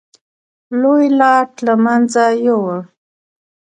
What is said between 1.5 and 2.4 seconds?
له منځه